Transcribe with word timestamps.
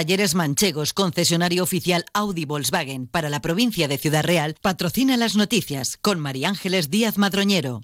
Talleres 0.00 0.34
Manchegos, 0.34 0.94
concesionario 0.94 1.62
oficial 1.62 2.06
Audi 2.14 2.46
Volkswagen 2.46 3.06
para 3.06 3.28
la 3.28 3.42
provincia 3.42 3.86
de 3.86 3.98
Ciudad 3.98 4.24
Real, 4.24 4.56
patrocina 4.62 5.18
las 5.18 5.36
noticias 5.36 5.98
con 6.00 6.18
María 6.18 6.48
Ángeles 6.48 6.88
Díaz 6.88 7.18
Madroñero. 7.18 7.82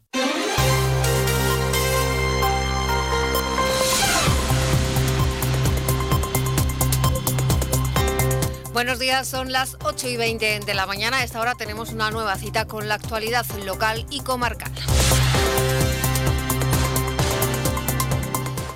Buenos 8.72 8.98
días, 8.98 9.28
son 9.28 9.53
las 9.53 9.76
8 9.85 10.08
y 10.08 10.17
20 10.17 10.60
de 10.60 10.74
la 10.74 10.87
mañana. 10.87 11.19
A 11.19 11.24
esta 11.24 11.38
hora 11.38 11.54
tenemos 11.54 11.92
una 11.92 12.10
nueva 12.10 12.38
cita 12.38 12.67
con 12.67 12.88
la 12.88 12.94
actualidad 12.94 13.44
local 13.67 14.06
y 14.08 14.21
comarcal. 14.21 14.72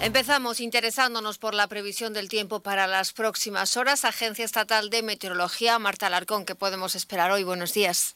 Empezamos 0.03 0.61
interesándonos 0.61 1.37
por 1.37 1.53
la 1.53 1.67
previsión 1.67 2.15
del 2.15 2.31
tiempo 2.31 2.61
para 2.61 2.87
las 2.87 3.13
próximas 3.13 3.77
horas. 3.77 4.07
Agencia 4.07 4.47
Estatal 4.47 4.89
de 4.89 5.03
Meteorología, 5.03 5.79
Marta 5.79 6.07
Alarcón, 6.07 6.47
¿qué 6.47 6.55
podemos 6.55 6.95
esperar 6.95 7.31
hoy? 7.31 7.45
Buenos 7.45 7.75
días. 7.75 8.15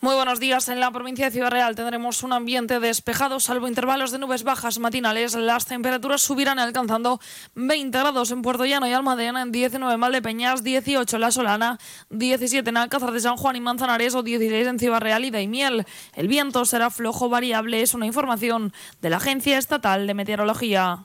Muy 0.00 0.14
buenos 0.14 0.40
días. 0.40 0.68
En 0.70 0.80
la 0.80 0.90
provincia 0.90 1.26
de 1.26 1.30
Ciudad 1.30 1.50
Real 1.50 1.74
tendremos 1.74 2.22
un 2.22 2.32
ambiente 2.32 2.80
despejado, 2.80 3.38
salvo 3.38 3.68
intervalos 3.68 4.12
de 4.12 4.18
nubes 4.18 4.44
bajas 4.44 4.78
matinales. 4.78 5.34
Las 5.34 5.66
temperaturas 5.66 6.22
subirán 6.22 6.58
alcanzando 6.58 7.20
20 7.54 7.98
grados 7.98 8.30
en 8.30 8.40
Puerto 8.40 8.64
Llano 8.64 8.88
y 8.88 8.94
Almadena, 8.94 9.42
en 9.42 9.52
19 9.52 9.94
en 9.94 10.00
Valdepeñas, 10.00 10.64
18 10.64 11.16
en 11.16 11.20
La 11.20 11.30
Solana, 11.30 11.78
17 12.08 12.70
en 12.70 12.76
Alcázar 12.78 13.12
de 13.12 13.20
San 13.20 13.36
Juan 13.36 13.56
y 13.56 13.60
Manzanares 13.60 14.14
o 14.14 14.22
16 14.22 14.66
en 14.66 14.78
Ciudad 14.78 15.00
Real 15.00 15.22
y 15.26 15.30
Daimiel. 15.30 15.84
El 16.14 16.28
viento 16.28 16.64
será 16.64 16.88
flojo 16.88 17.28
variable, 17.28 17.82
es 17.82 17.92
una 17.92 18.06
información 18.06 18.72
de 19.02 19.10
la 19.10 19.18
Agencia 19.18 19.58
Estatal 19.58 20.06
de 20.06 20.14
Meteorología. 20.14 21.04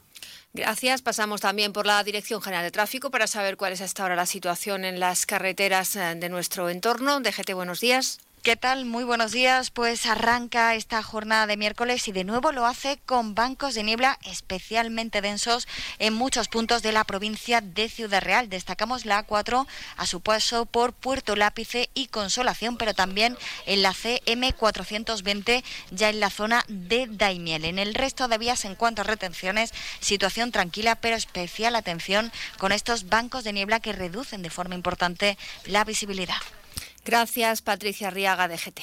Gracias. 0.53 1.01
Pasamos 1.01 1.39
también 1.41 1.71
por 1.71 1.85
la 1.85 2.03
Dirección 2.03 2.41
General 2.41 2.63
de 2.63 2.71
Tráfico 2.71 3.09
para 3.09 3.27
saber 3.27 3.55
cuál 3.55 3.71
es 3.73 3.81
hasta 3.81 4.03
ahora 4.03 4.15
la 4.15 4.25
situación 4.25 4.83
en 4.83 4.99
las 4.99 5.25
carreteras 5.25 5.95
eh, 5.95 6.15
de 6.15 6.29
nuestro 6.29 6.69
entorno. 6.69 7.21
DGT, 7.21 7.53
buenos 7.53 7.79
días. 7.79 8.19
¿Qué 8.43 8.55
tal? 8.55 8.85
Muy 8.85 9.03
buenos 9.03 9.33
días. 9.33 9.69
Pues 9.69 10.07
arranca 10.07 10.73
esta 10.73 11.03
jornada 11.03 11.45
de 11.45 11.57
miércoles 11.57 12.07
y 12.07 12.11
de 12.11 12.23
nuevo 12.23 12.51
lo 12.51 12.65
hace 12.65 12.97
con 13.05 13.35
bancos 13.35 13.75
de 13.75 13.83
niebla 13.83 14.17
especialmente 14.25 15.21
densos 15.21 15.67
en 15.99 16.15
muchos 16.15 16.47
puntos 16.47 16.81
de 16.81 16.91
la 16.91 17.03
provincia 17.03 17.61
de 17.61 17.87
Ciudad 17.87 18.23
Real. 18.23 18.49
Destacamos 18.49 19.05
la 19.05 19.27
A4 19.27 19.67
a 19.95 20.05
su 20.07 20.21
paso 20.21 20.65
por 20.65 20.93
Puerto 20.93 21.35
Lápice 21.35 21.91
y 21.93 22.07
Consolación, 22.07 22.77
pero 22.77 22.95
también 22.95 23.37
en 23.67 23.83
la 23.83 23.93
CM420 23.93 25.63
ya 25.91 26.09
en 26.09 26.19
la 26.19 26.31
zona 26.31 26.65
de 26.67 27.05
Daimiel. 27.11 27.63
En 27.63 27.77
el 27.77 27.93
resto 27.93 28.27
de 28.27 28.39
vías 28.39 28.65
en 28.65 28.73
cuanto 28.73 29.01
a 29.01 29.05
retenciones, 29.05 29.71
situación 29.99 30.51
tranquila, 30.51 30.95
pero 30.95 31.15
especial 31.15 31.75
atención 31.75 32.31
con 32.57 32.71
estos 32.71 33.07
bancos 33.07 33.43
de 33.43 33.53
niebla 33.53 33.81
que 33.81 33.93
reducen 33.93 34.41
de 34.41 34.49
forma 34.49 34.73
importante 34.73 35.37
la 35.67 35.83
visibilidad. 35.83 36.41
Gracias, 37.03 37.61
Patricia 37.61 38.09
Riaga 38.09 38.47
de 38.47 38.57
GT. 38.57 38.81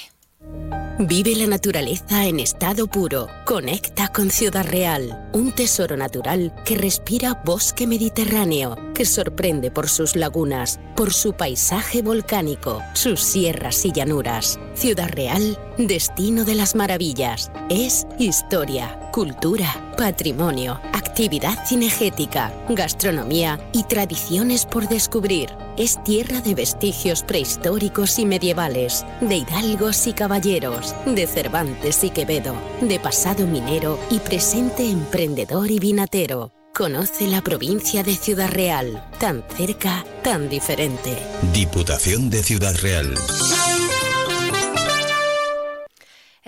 Vive 1.01 1.37
la 1.37 1.47
naturaleza 1.47 2.27
en 2.27 2.41
estado 2.41 2.89
puro. 2.89 3.29
Conecta 3.45 4.09
con 4.09 4.31
Ciudad 4.31 4.67
Real, 4.67 5.31
un 5.33 5.53
tesoro 5.53 5.97
natural 5.97 6.53
que 6.65 6.77
respira 6.77 7.41
bosque 7.45 7.87
mediterráneo, 7.87 8.77
que 8.95 9.05
sorprende 9.05 9.71
por 9.71 9.89
sus 9.89 10.17
lagunas, 10.17 10.81
por 10.97 11.13
su 11.13 11.35
paisaje 11.35 12.03
volcánico, 12.03 12.83
sus 12.95 13.21
sierras 13.21 13.85
y 13.85 13.93
llanuras. 13.93 14.59
Ciudad 14.75 15.09
Real, 15.09 15.57
destino 15.79 16.45
de 16.45 16.57
las 16.57 16.75
maravillas. 16.75 17.53
Es 17.71 18.05
historia, 18.19 18.99
cultura, 19.13 19.95
patrimonio, 19.97 20.81
actividad 20.93 21.65
cinegética, 21.67 22.53
gastronomía 22.69 23.59
y 23.73 23.83
tradiciones 23.85 24.67
por 24.67 24.89
descubrir. 24.89 25.51
Es 25.77 26.03
tierra 26.05 26.41
de 26.41 26.55
vestigios 26.55 27.23
prehistóricos 27.23 28.19
y 28.19 28.27
medievales, 28.27 29.05
de 29.21 29.37
hidalgos 29.37 30.07
y 30.07 30.13
caballeros, 30.13 30.88
de 31.07 31.27
Cervantes 31.27 32.05
y 32.05 32.11
Quevedo, 32.11 32.55
de 32.81 32.99
pasado 33.01 33.47
minero 33.47 33.99
y 34.11 34.19
presente 34.19 34.89
emprendedor 34.89 35.71
y 35.71 35.79
vinatero. 35.79 36.53
Conoce 36.75 37.27
la 37.27 37.43
provincia 37.43 38.03
de 38.03 38.15
Ciudad 38.15 38.51
Real, 38.51 39.05
tan 39.19 39.43
cerca, 39.57 40.05
tan 40.23 40.49
diferente. 40.49 41.17
Diputación 41.53 42.31
de 42.31 42.43
Ciudad 42.43 42.77
Real. 42.81 43.15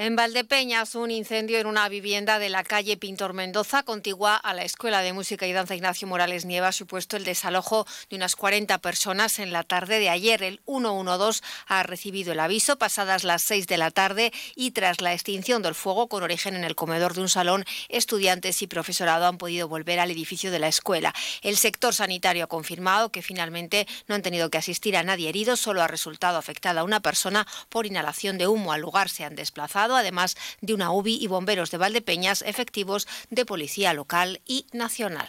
En 0.00 0.16
Valdepeñas, 0.16 0.94
un 0.94 1.10
incendio 1.10 1.58
en 1.58 1.66
una 1.66 1.86
vivienda 1.90 2.38
de 2.38 2.48
la 2.48 2.64
calle 2.64 2.96
Pintor 2.96 3.34
Mendoza, 3.34 3.82
contigua 3.82 4.34
a 4.34 4.54
la 4.54 4.64
Escuela 4.64 5.02
de 5.02 5.12
Música 5.12 5.46
y 5.46 5.52
Danza 5.52 5.74
Ignacio 5.74 6.08
Morales 6.08 6.46
Nieva, 6.46 6.68
ha 6.68 6.72
supuesto 6.72 7.18
el 7.18 7.24
desalojo 7.24 7.86
de 8.08 8.16
unas 8.16 8.34
40 8.34 8.78
personas 8.78 9.38
en 9.38 9.52
la 9.52 9.62
tarde 9.62 9.98
de 9.98 10.08
ayer. 10.08 10.42
El 10.42 10.62
112 10.64 11.42
ha 11.66 11.82
recibido 11.82 12.32
el 12.32 12.40
aviso 12.40 12.78
pasadas 12.78 13.24
las 13.24 13.42
6 13.42 13.66
de 13.66 13.76
la 13.76 13.90
tarde 13.90 14.32
y 14.56 14.70
tras 14.70 15.02
la 15.02 15.12
extinción 15.12 15.60
del 15.60 15.74
fuego 15.74 16.08
con 16.08 16.22
origen 16.22 16.56
en 16.56 16.64
el 16.64 16.76
comedor 16.76 17.12
de 17.12 17.20
un 17.20 17.28
salón, 17.28 17.66
estudiantes 17.90 18.62
y 18.62 18.68
profesorado 18.68 19.26
han 19.26 19.36
podido 19.36 19.68
volver 19.68 20.00
al 20.00 20.10
edificio 20.10 20.50
de 20.50 20.60
la 20.60 20.68
escuela. 20.68 21.12
El 21.42 21.58
sector 21.58 21.94
sanitario 21.94 22.44
ha 22.44 22.46
confirmado 22.46 23.12
que 23.12 23.20
finalmente 23.20 23.86
no 24.08 24.14
han 24.14 24.22
tenido 24.22 24.48
que 24.48 24.56
asistir 24.56 24.96
a 24.96 25.02
nadie 25.02 25.28
herido, 25.28 25.56
solo 25.56 25.82
ha 25.82 25.88
resultado 25.88 26.38
afectada 26.38 26.84
una 26.84 27.00
persona 27.00 27.46
por 27.68 27.84
inhalación 27.84 28.38
de 28.38 28.46
humo. 28.46 28.72
Al 28.72 28.80
lugar 28.80 29.10
se 29.10 29.24
han 29.24 29.36
desplazado 29.36 29.90
además 30.00 30.36
de 30.60 30.74
una 30.74 30.90
UBI 30.90 31.18
y 31.22 31.26
bomberos 31.26 31.70
de 31.70 31.78
Valdepeñas 31.78 32.42
efectivos 32.42 33.06
de 33.30 33.46
policía 33.46 33.94
local 33.94 34.40
y 34.46 34.66
nacional. 34.72 35.28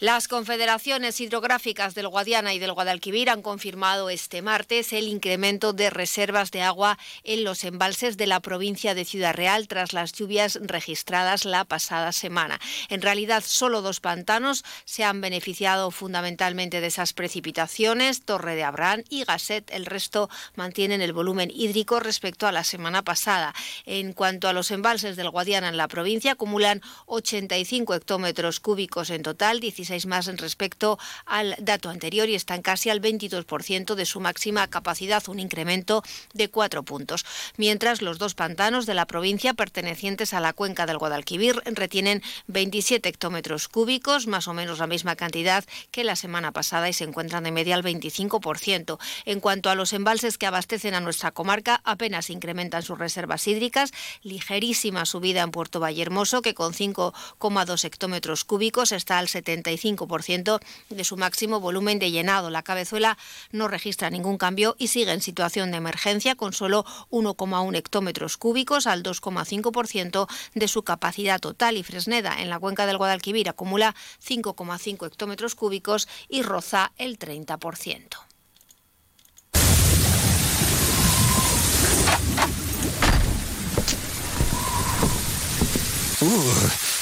Las 0.00 0.26
confederaciones 0.26 1.20
hidrográficas 1.20 1.94
del 1.94 2.08
Guadiana 2.08 2.52
y 2.52 2.58
del 2.58 2.72
Guadalquivir 2.72 3.30
han 3.30 3.42
confirmado 3.42 4.10
este 4.10 4.42
martes 4.42 4.92
el 4.92 5.06
incremento 5.06 5.72
de 5.72 5.88
reservas 5.88 6.50
de 6.50 6.62
agua 6.62 6.98
en 7.22 7.44
los 7.44 7.62
embalses 7.62 8.16
de 8.16 8.26
la 8.26 8.40
provincia 8.40 8.96
de 8.96 9.04
Ciudad 9.04 9.34
Real 9.34 9.68
tras 9.68 9.92
las 9.92 10.12
lluvias 10.12 10.58
registradas 10.60 11.44
la 11.44 11.64
pasada 11.64 12.10
semana. 12.10 12.60
En 12.88 13.02
realidad, 13.02 13.44
solo 13.46 13.82
dos 13.82 14.00
pantanos 14.00 14.64
se 14.84 15.04
han 15.04 15.20
beneficiado 15.20 15.92
fundamentalmente 15.92 16.80
de 16.80 16.88
esas 16.88 17.12
precipitaciones, 17.12 18.24
Torre 18.24 18.56
de 18.56 18.64
Abrán 18.64 19.04
y 19.08 19.22
Gasset. 19.22 19.70
El 19.70 19.86
resto 19.86 20.28
mantienen 20.56 21.02
el 21.02 21.12
volumen 21.12 21.52
hídrico 21.54 22.00
respecto 22.00 22.48
a 22.48 22.52
la 22.52 22.64
semana 22.64 23.02
pasada. 23.02 23.54
En 23.86 24.12
cuanto 24.12 24.48
a 24.48 24.52
los 24.52 24.72
embalses 24.72 25.14
del 25.14 25.30
Guadiana 25.30 25.68
en 25.68 25.76
la 25.76 25.86
provincia, 25.86 26.32
acumulan 26.32 26.82
85 27.06 27.94
hectómetros 27.94 28.58
cúbicos 28.58 29.10
en 29.10 29.22
total, 29.22 29.60
16 29.60 29.84
más 30.06 30.26
respecto 30.26 30.98
al 31.24 31.56
dato 31.58 31.88
anterior 31.88 32.28
y 32.28 32.34
están 32.34 32.62
casi 32.62 32.90
al 32.90 33.00
22% 33.00 33.94
de 33.94 34.04
su 34.04 34.20
máxima 34.20 34.66
capacidad, 34.66 35.22
un 35.28 35.38
incremento 35.38 36.02
de 36.32 36.50
cuatro 36.50 36.82
puntos. 36.82 37.24
Mientras 37.56 38.02
los 38.02 38.18
dos 38.18 38.34
pantanos 38.34 38.86
de 38.86 38.94
la 38.94 39.06
provincia 39.06 39.54
pertenecientes 39.54 40.34
a 40.34 40.40
la 40.40 40.52
cuenca 40.52 40.86
del 40.86 40.98
Guadalquivir 40.98 41.62
retienen 41.66 42.22
27 42.48 43.08
hectómetros 43.08 43.68
cúbicos, 43.68 44.26
más 44.26 44.48
o 44.48 44.54
menos 44.54 44.80
la 44.80 44.86
misma 44.86 45.16
cantidad 45.16 45.64
que 45.90 46.04
la 46.04 46.16
semana 46.16 46.52
pasada 46.52 46.88
y 46.88 46.92
se 46.92 47.04
encuentran 47.04 47.44
de 47.44 47.52
media 47.52 47.76
al 47.76 47.84
25%. 47.84 48.98
En 49.24 49.40
cuanto 49.40 49.70
a 49.70 49.74
los 49.74 49.92
embalses 49.92 50.38
que 50.38 50.46
abastecen 50.46 50.94
a 50.94 51.00
nuestra 51.00 51.30
comarca, 51.30 51.80
apenas 51.84 52.30
incrementan 52.30 52.82
sus 52.82 52.98
reservas 52.98 53.46
hídricas, 53.46 53.92
ligerísima 54.22 55.06
subida 55.06 55.42
en 55.42 55.50
Puerto 55.50 55.80
Vallehermoso, 55.80 56.42
que 56.42 56.54
con 56.54 56.72
5,2 56.72 57.84
hectómetros 57.84 58.44
cúbicos 58.44 58.92
está 58.92 59.18
al 59.18 59.28
75 59.76 60.60
de 60.90 61.04
su 61.04 61.16
máximo 61.16 61.60
volumen 61.60 61.98
de 61.98 62.10
llenado. 62.10 62.50
La 62.50 62.62
cabezuela 62.62 63.18
no 63.52 63.68
registra 63.68 64.10
ningún 64.10 64.38
cambio 64.38 64.76
y 64.78 64.88
sigue 64.88 65.12
en 65.12 65.20
situación 65.20 65.70
de 65.70 65.78
emergencia 65.78 66.34
con 66.34 66.52
solo 66.52 66.84
1,1 67.10 67.76
hectómetros 67.76 68.36
cúbicos 68.36 68.86
al 68.86 69.02
2,5% 69.02 70.28
de 70.54 70.68
su 70.68 70.82
capacidad 70.82 71.40
total. 71.40 71.76
Y 71.76 71.82
Fresneda, 71.82 72.40
en 72.40 72.50
la 72.50 72.58
cuenca 72.58 72.86
del 72.86 72.98
Guadalquivir, 72.98 73.48
acumula 73.48 73.94
5,5 74.24 75.06
hectómetros 75.06 75.54
cúbicos 75.54 76.08
y 76.28 76.42
roza 76.42 76.92
el 76.96 77.18
30%. 77.18 78.08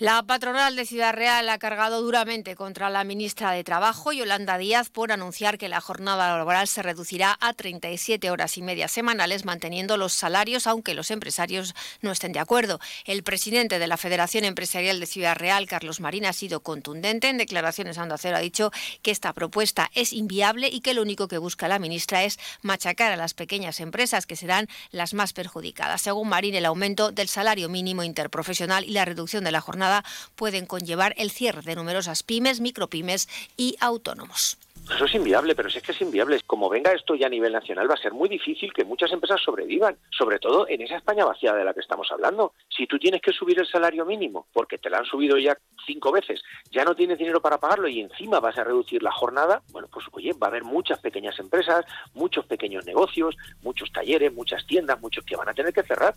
La 0.00 0.22
patronal 0.22 0.76
de 0.76 0.86
Ciudad 0.86 1.12
Real 1.12 1.46
ha 1.50 1.58
cargado 1.58 2.00
duramente 2.00 2.56
contra 2.56 2.88
la 2.88 3.04
ministra 3.04 3.52
de 3.52 3.62
Trabajo, 3.62 4.12
Yolanda 4.12 4.56
Díaz, 4.56 4.88
por 4.88 5.12
anunciar 5.12 5.58
que 5.58 5.68
la 5.68 5.82
jornada 5.82 6.38
laboral 6.38 6.68
se 6.68 6.82
reducirá 6.82 7.36
a 7.38 7.52
37 7.52 8.30
horas 8.30 8.56
y 8.56 8.62
media 8.62 8.88
semanales, 8.88 9.44
manteniendo 9.44 9.98
los 9.98 10.14
salarios, 10.14 10.66
aunque 10.66 10.94
los 10.94 11.10
empresarios 11.10 11.74
no 12.00 12.12
estén 12.12 12.32
de 12.32 12.38
acuerdo. 12.38 12.80
El 13.04 13.22
presidente 13.22 13.78
de 13.78 13.86
la 13.86 13.98
Federación 13.98 14.46
Empresarial 14.46 15.00
de 15.00 15.04
Ciudad 15.04 15.36
Real, 15.36 15.66
Carlos 15.66 16.00
Marín, 16.00 16.24
ha 16.24 16.32
sido 16.32 16.60
contundente. 16.60 17.28
En 17.28 17.36
declaraciones 17.36 17.98
a 17.98 18.16
Cero 18.16 18.38
ha 18.38 18.40
dicho 18.40 18.70
que 19.02 19.10
esta 19.10 19.34
propuesta 19.34 19.90
es 19.94 20.14
inviable 20.14 20.70
y 20.72 20.80
que 20.80 20.94
lo 20.94 21.02
único 21.02 21.28
que 21.28 21.36
busca 21.36 21.68
la 21.68 21.78
ministra 21.78 22.24
es 22.24 22.38
machacar 22.62 23.12
a 23.12 23.16
las 23.16 23.34
pequeñas 23.34 23.80
empresas, 23.80 24.24
que 24.24 24.36
serán 24.36 24.66
las 24.92 25.12
más 25.12 25.34
perjudicadas. 25.34 26.00
Según 26.00 26.30
Marín, 26.30 26.54
el 26.54 26.64
aumento 26.64 27.12
del 27.12 27.28
salario 27.28 27.68
mínimo 27.68 28.02
interprofesional 28.02 28.84
y 28.84 28.92
la 28.92 29.04
reducción 29.04 29.44
de 29.44 29.52
la 29.52 29.60
jornada 29.60 29.89
pueden 30.36 30.66
conllevar 30.66 31.14
el 31.16 31.30
cierre 31.30 31.62
de 31.62 31.76
numerosas 31.76 32.22
pymes, 32.22 32.60
micropymes 32.60 33.28
y 33.56 33.76
autónomos. 33.80 34.56
Eso 34.94 35.04
es 35.04 35.14
inviable, 35.14 35.54
pero 35.54 35.70
si 35.70 35.78
es 35.78 35.84
que 35.84 35.92
es 35.92 36.00
inviable. 36.00 36.40
Como 36.46 36.68
venga 36.68 36.92
esto 36.92 37.14
ya 37.14 37.26
a 37.26 37.30
nivel 37.30 37.52
nacional, 37.52 37.88
va 37.88 37.94
a 37.94 38.02
ser 38.02 38.12
muy 38.12 38.28
difícil 38.28 38.72
que 38.72 38.84
muchas 38.84 39.12
empresas 39.12 39.40
sobrevivan, 39.40 39.96
sobre 40.10 40.38
todo 40.38 40.66
en 40.68 40.80
esa 40.80 40.96
España 40.96 41.24
vaciada 41.24 41.58
de 41.58 41.64
la 41.64 41.74
que 41.74 41.80
estamos 41.80 42.10
hablando. 42.10 42.54
Si 42.68 42.86
tú 42.86 42.98
tienes 42.98 43.20
que 43.22 43.32
subir 43.32 43.58
el 43.60 43.66
salario 43.66 44.04
mínimo, 44.04 44.46
porque 44.52 44.78
te 44.78 44.90
lo 44.90 44.96
han 44.96 45.04
subido 45.04 45.38
ya 45.38 45.56
cinco 45.86 46.10
veces, 46.10 46.42
ya 46.72 46.84
no 46.84 46.96
tienes 46.96 47.18
dinero 47.18 47.40
para 47.40 47.58
pagarlo 47.58 47.88
y 47.88 48.00
encima 48.00 48.40
vas 48.40 48.58
a 48.58 48.64
reducir 48.64 49.02
la 49.02 49.12
jornada, 49.12 49.62
bueno, 49.70 49.88
pues 49.92 50.06
oye, 50.12 50.32
va 50.32 50.48
a 50.48 50.50
haber 50.50 50.64
muchas 50.64 50.98
pequeñas 50.98 51.38
empresas, 51.38 51.84
muchos 52.14 52.46
pequeños 52.46 52.84
negocios, 52.84 53.36
muchos 53.62 53.92
talleres, 53.92 54.32
muchas 54.32 54.66
tiendas, 54.66 55.00
muchos 55.00 55.24
que 55.24 55.36
van 55.36 55.48
a 55.48 55.54
tener 55.54 55.72
que 55.72 55.84
cerrar. 55.84 56.14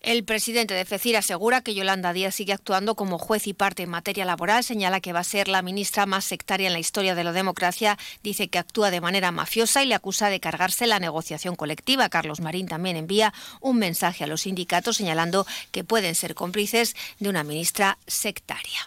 El 0.00 0.24
presidente 0.24 0.72
de 0.72 0.86
FECIR 0.86 1.18
asegura 1.18 1.60
que 1.60 1.74
Yolanda 1.74 2.14
Díaz 2.14 2.34
sigue 2.34 2.54
actuando 2.54 2.94
como 2.94 3.18
juez 3.18 3.46
y 3.46 3.52
parte 3.52 3.82
en 3.82 3.90
materia 3.90 4.24
laboral, 4.24 4.64
señala 4.64 5.00
que 5.00 5.12
va 5.12 5.20
a 5.20 5.24
ser 5.24 5.46
la 5.46 5.60
ministra 5.60 6.06
más 6.06 6.24
sectaria 6.24 6.68
en 6.68 6.72
la 6.72 6.78
historia 6.78 7.14
de 7.14 7.22
la 7.22 7.32
democracia, 7.32 7.98
dice 8.22 8.48
que 8.48 8.58
actúa 8.58 8.90
de 8.90 9.02
manera 9.02 9.30
mafiosa 9.30 9.82
y 9.82 9.86
le 9.86 9.94
acusa 9.94 10.30
de 10.30 10.40
cargarse 10.40 10.86
la 10.86 11.00
negociación 11.00 11.54
colectiva. 11.54 12.08
Carlos 12.08 12.40
Marín 12.40 12.66
también 12.66 12.96
envía 12.96 13.34
un 13.60 13.76
mensaje 13.76 14.24
a 14.24 14.26
los 14.26 14.42
sindicatos 14.42 14.96
señalando 14.96 15.46
que 15.70 15.84
pueden 15.84 16.14
ser 16.14 16.34
cómplices 16.34 16.96
de 17.18 17.28
una 17.28 17.44
ministra 17.44 17.98
sectaria. 18.06 18.80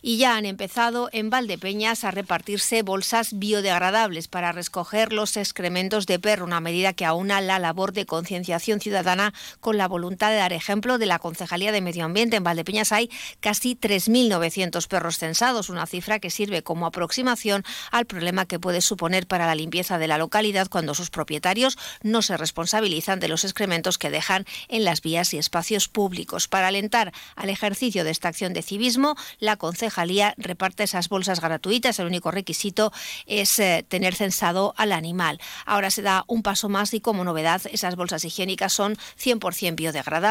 Y 0.00 0.18
ya 0.18 0.36
han 0.36 0.46
empezado 0.46 1.08
en 1.12 1.28
Valdepeñas 1.28 2.04
a 2.04 2.12
repartirse 2.12 2.82
bolsas 2.82 3.38
biodegradables 3.38 4.28
para 4.28 4.52
recoger 4.52 5.12
los 5.12 5.36
excrementos 5.36 6.06
de 6.06 6.18
perro, 6.18 6.44
una 6.44 6.60
medida 6.60 6.92
que 6.92 7.04
aúna 7.04 7.40
la 7.40 7.58
labor 7.58 7.92
de 7.92 8.06
concienciación 8.06 8.80
ciudadana 8.80 9.34
con 9.60 9.76
la 9.76 9.88
voluntad 9.88 10.31
de 10.32 10.38
dar 10.38 10.52
ejemplo 10.52 10.98
de 10.98 11.06
la 11.06 11.18
Concejalía 11.18 11.72
de 11.72 11.80
Medio 11.80 12.04
Ambiente. 12.04 12.36
En 12.36 12.44
Valdepeñas 12.44 12.92
hay 12.92 13.10
casi 13.40 13.76
3.900 13.76 14.86
perros 14.88 15.18
censados, 15.18 15.68
una 15.68 15.86
cifra 15.86 16.18
que 16.18 16.30
sirve 16.30 16.62
como 16.62 16.86
aproximación 16.86 17.64
al 17.90 18.06
problema 18.06 18.46
que 18.46 18.58
puede 18.58 18.80
suponer 18.80 19.26
para 19.26 19.46
la 19.46 19.54
limpieza 19.54 19.98
de 19.98 20.08
la 20.08 20.18
localidad 20.18 20.68
cuando 20.68 20.94
sus 20.94 21.10
propietarios 21.10 21.78
no 22.02 22.22
se 22.22 22.36
responsabilizan 22.36 23.20
de 23.20 23.28
los 23.28 23.44
excrementos 23.44 23.98
que 23.98 24.10
dejan 24.10 24.46
en 24.68 24.84
las 24.84 25.02
vías 25.02 25.34
y 25.34 25.38
espacios 25.38 25.88
públicos. 25.88 26.48
Para 26.48 26.68
alentar 26.68 27.12
al 27.36 27.50
ejercicio 27.50 28.04
de 28.04 28.10
esta 28.10 28.28
acción 28.28 28.52
de 28.52 28.62
civismo, 28.62 29.16
la 29.38 29.56
Concejalía 29.56 30.34
reparte 30.38 30.84
esas 30.84 31.08
bolsas 31.08 31.40
gratuitas. 31.40 31.98
El 31.98 32.06
único 32.06 32.30
requisito 32.30 32.92
es 33.26 33.58
eh, 33.58 33.84
tener 33.86 34.14
censado 34.14 34.74
al 34.76 34.92
animal. 34.92 35.40
Ahora 35.66 35.90
se 35.90 36.02
da 36.02 36.24
un 36.26 36.42
paso 36.42 36.68
más 36.68 36.94
y 36.94 37.00
como 37.00 37.24
novedad, 37.24 37.62
esas 37.70 37.96
bolsas 37.96 38.24
higiénicas 38.24 38.72
son 38.72 38.96
100% 39.22 39.74
biodegradables 39.74 40.21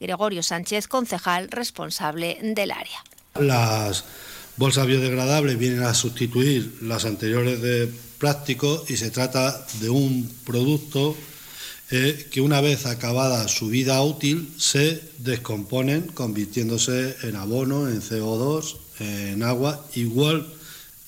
Gregorio 0.00 0.42
Sánchez, 0.42 0.88
concejal 0.88 1.50
responsable 1.50 2.38
del 2.42 2.70
área. 2.70 3.04
Las 3.38 4.04
bolsas 4.56 4.86
biodegradables 4.86 5.58
vienen 5.58 5.82
a 5.82 5.94
sustituir 5.94 6.78
las 6.82 7.04
anteriores 7.04 7.60
de 7.60 7.92
plástico 8.18 8.84
y 8.88 8.96
se 8.96 9.10
trata 9.10 9.66
de 9.80 9.90
un 9.90 10.30
producto 10.46 11.16
eh, 11.90 12.28
que 12.30 12.40
una 12.40 12.60
vez 12.60 12.86
acabada 12.86 13.48
su 13.48 13.68
vida 13.68 14.00
útil 14.02 14.54
se 14.56 15.02
descomponen 15.18 16.02
convirtiéndose 16.02 17.16
en 17.22 17.36
abono, 17.36 17.88
en 17.88 18.00
CO2, 18.00 18.76
en 19.00 19.42
agua, 19.42 19.84
igual 19.94 20.46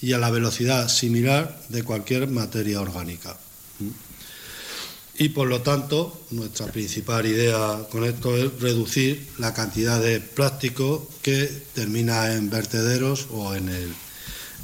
y 0.02 0.12
a 0.12 0.18
la 0.18 0.30
velocidad 0.30 0.88
similar 0.88 1.58
de 1.68 1.82
cualquier 1.84 2.28
materia 2.28 2.80
orgánica 2.80 3.36
y 5.18 5.30
por 5.30 5.48
lo 5.48 5.62
tanto 5.62 6.20
nuestra 6.30 6.66
principal 6.66 7.26
idea 7.26 7.80
con 7.90 8.04
esto 8.04 8.36
es 8.36 8.60
reducir 8.60 9.26
la 9.38 9.54
cantidad 9.54 10.00
de 10.00 10.20
plástico 10.20 11.08
que 11.22 11.46
termina 11.74 12.32
en 12.32 12.50
vertederos 12.50 13.28
o 13.30 13.54
en 13.54 13.68
el, 13.68 13.94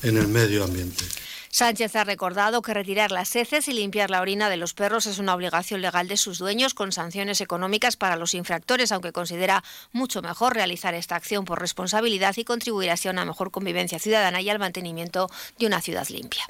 en 0.02 0.16
el 0.16 0.28
medio 0.28 0.64
ambiente. 0.64 1.04
Sánchez 1.50 1.96
ha 1.96 2.04
recordado 2.04 2.62
que 2.62 2.72
retirar 2.72 3.12
las 3.12 3.36
heces 3.36 3.68
y 3.68 3.74
limpiar 3.74 4.08
la 4.08 4.22
orina 4.22 4.48
de 4.48 4.56
los 4.56 4.72
perros 4.72 5.04
es 5.04 5.18
una 5.18 5.34
obligación 5.34 5.82
legal 5.82 6.08
de 6.08 6.16
sus 6.16 6.38
dueños 6.38 6.72
con 6.72 6.92
sanciones 6.92 7.42
económicas 7.42 7.96
para 7.96 8.16
los 8.16 8.32
infractores, 8.32 8.90
aunque 8.90 9.12
considera 9.12 9.62
mucho 9.92 10.22
mejor 10.22 10.54
realizar 10.54 10.94
esta 10.94 11.14
acción 11.14 11.44
por 11.44 11.60
responsabilidad 11.60 12.34
y 12.38 12.44
contribuir 12.44 12.90
así 12.90 13.08
a 13.08 13.10
una 13.10 13.26
mejor 13.26 13.50
convivencia 13.50 13.98
ciudadana 13.98 14.40
y 14.40 14.48
al 14.48 14.58
mantenimiento 14.58 15.30
de 15.58 15.66
una 15.66 15.82
ciudad 15.82 16.08
limpia. 16.08 16.46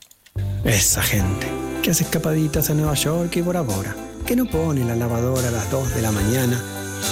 Esa 0.65 1.03
gente 1.03 1.72
que 1.83 1.91
hace 1.91 2.05
escapaditas 2.05 2.71
a 2.71 2.75
Nueva 2.75 2.95
York 2.95 3.37
y 3.37 3.41
Bora 3.41 3.61
Bora, 3.61 3.95
que 4.25 4.37
no 4.37 4.47
pone 4.47 4.85
la 4.85 4.95
lavadora 4.95 5.49
a 5.49 5.51
las 5.51 5.69
2 5.71 5.97
de 5.97 6.03
la 6.03 6.13
mañana, 6.13 6.63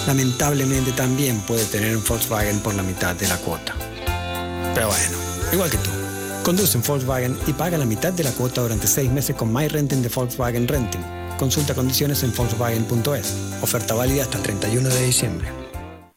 lamentablemente 0.06 0.92
también 0.92 1.40
puede 1.40 1.64
tener 1.64 1.96
un 1.96 2.04
Volkswagen 2.04 2.60
por 2.60 2.74
la 2.74 2.84
mitad 2.84 3.16
de 3.16 3.26
la 3.26 3.36
cuota. 3.38 3.74
Pero 4.74 4.86
bueno, 4.86 5.18
igual 5.52 5.70
que 5.70 5.76
tú. 5.78 5.90
Conduce 6.44 6.78
un 6.78 6.84
Volkswagen 6.84 7.36
y 7.48 7.52
paga 7.52 7.78
la 7.78 7.84
mitad 7.84 8.12
de 8.12 8.22
la 8.22 8.30
cuota 8.30 8.62
durante 8.62 8.86
seis 8.86 9.10
meses 9.10 9.34
con 9.34 9.52
My 9.52 9.66
Renting 9.66 10.02
de 10.02 10.08
Volkswagen 10.08 10.68
Renting. 10.68 11.02
Consulta 11.36 11.74
condiciones 11.74 12.22
en 12.22 12.32
Volkswagen.es. 12.32 13.34
Oferta 13.62 13.94
válida 13.94 14.22
hasta 14.22 14.36
el 14.36 14.44
31 14.44 14.88
de 14.88 15.04
diciembre. 15.04 15.48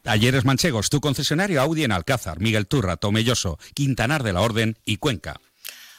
Talleres 0.02 0.44
Manchegos, 0.44 0.90
tu 0.90 1.00
concesionario 1.00 1.60
Audi 1.60 1.82
en 1.82 1.92
Alcázar, 1.92 2.38
Miguel 2.38 2.68
Turra, 2.68 2.96
Tomelloso, 2.96 3.58
Quintanar 3.74 4.22
de 4.22 4.32
la 4.32 4.42
Orden 4.42 4.78
y 4.84 4.98
Cuenca. 4.98 5.40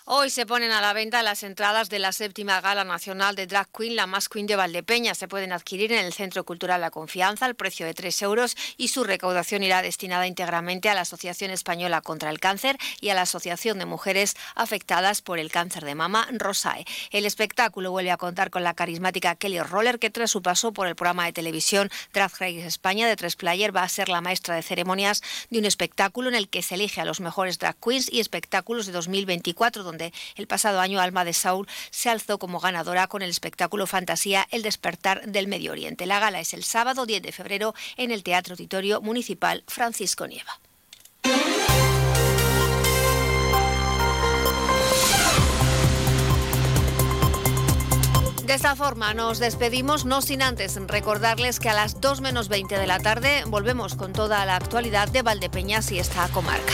Hoy 0.07 0.29
se 0.29 0.45
ponen 0.45 0.69
a 0.69 0.81
la 0.81 0.93
venta 0.93 1.23
las 1.23 1.41
entradas 1.41 1.89
de 1.89 1.97
la 1.97 2.11
séptima 2.11 2.61
gala 2.61 2.83
nacional 2.83 3.33
de 3.33 3.47
Drag 3.47 3.67
Queen, 3.75 3.95
la 3.95 4.05
más 4.05 4.29
Queen 4.29 4.45
de 4.45 4.55
Valdepeña. 4.55 5.15
Se 5.15 5.27
pueden 5.27 5.51
adquirir 5.51 5.91
en 5.91 6.05
el 6.05 6.13
Centro 6.13 6.43
Cultural 6.43 6.79
La 6.79 6.91
Confianza 6.91 7.47
al 7.47 7.55
precio 7.55 7.87
de 7.87 7.95
3 7.95 8.21
euros 8.21 8.55
y 8.77 8.89
su 8.89 9.03
recaudación 9.03 9.63
irá 9.63 9.81
destinada 9.81 10.27
íntegramente 10.27 10.89
a 10.89 10.93
la 10.93 11.01
Asociación 11.01 11.49
Española 11.49 12.01
contra 12.01 12.29
el 12.29 12.39
Cáncer 12.39 12.77
y 13.01 13.09
a 13.09 13.15
la 13.15 13.23
Asociación 13.23 13.79
de 13.79 13.87
Mujeres 13.87 14.35
Afectadas 14.53 15.23
por 15.23 15.39
el 15.39 15.51
Cáncer 15.51 15.83
de 15.83 15.95
Mama, 15.95 16.27
Rosae. 16.33 16.85
El 17.09 17.25
espectáculo 17.25 17.89
vuelve 17.89 18.11
a 18.11 18.17
contar 18.17 18.51
con 18.51 18.63
la 18.63 18.75
carismática 18.75 19.33
Kelly 19.33 19.61
Roller, 19.61 19.97
que 19.97 20.11
tras 20.11 20.29
su 20.29 20.43
paso 20.43 20.71
por 20.71 20.85
el 20.85 20.95
programa 20.95 21.25
de 21.25 21.33
televisión 21.33 21.89
Drag 22.13 22.31
Race 22.33 22.63
España 22.63 23.07
de 23.07 23.15
Tres 23.15 23.35
Player 23.35 23.75
va 23.75 23.81
a 23.81 23.89
ser 23.89 24.09
la 24.09 24.21
maestra 24.21 24.53
de 24.53 24.61
ceremonias 24.61 25.23
de 25.49 25.57
un 25.57 25.65
espectáculo 25.65 26.29
en 26.29 26.35
el 26.35 26.47
que 26.47 26.61
se 26.61 26.75
elige 26.75 27.01
a 27.01 27.05
los 27.05 27.21
mejores 27.21 27.57
drag 27.57 27.75
queens 27.83 28.13
y 28.13 28.19
espectáculos 28.19 28.85
de 28.85 28.91
2024, 28.91 29.81
donde 29.81 29.94
el 30.35 30.47
pasado 30.47 30.79
año 30.79 30.99
Alma 30.99 31.25
de 31.25 31.33
Saul 31.33 31.67
se 31.89 32.09
alzó 32.09 32.37
como 32.39 32.59
ganadora 32.59 33.07
con 33.07 33.21
el 33.21 33.29
espectáculo 33.29 33.87
Fantasía 33.87 34.47
El 34.51 34.61
despertar 34.61 35.25
del 35.25 35.47
Medio 35.47 35.71
Oriente. 35.71 36.05
La 36.05 36.19
gala 36.19 36.39
es 36.39 36.53
el 36.53 36.63
sábado 36.63 37.05
10 37.05 37.21
de 37.21 37.31
febrero 37.31 37.73
en 37.97 38.11
el 38.11 38.23
Teatro 38.23 38.53
Auditorio 38.53 39.01
Municipal 39.01 39.63
Francisco 39.67 40.27
Nieva. 40.27 40.59
De 48.45 48.53
esta 48.53 48.75
forma 48.75 49.15
nos 49.15 49.39
despedimos, 49.39 50.05
no 50.05 50.21
sin 50.21 50.43
antes 50.43 50.79
recordarles 50.87 51.59
que 51.59 51.69
a 51.69 51.73
las 51.73 51.99
2 51.99 52.21
menos 52.21 52.47
20 52.47 52.77
de 52.77 52.85
la 52.85 52.99
tarde 52.99 53.43
volvemos 53.47 53.95
con 53.95 54.13
toda 54.13 54.45
la 54.45 54.55
actualidad 54.55 55.07
de 55.07 55.23
Valdepeñas 55.23 55.91
y 55.91 55.97
esta 55.97 56.27
comarca. 56.27 56.73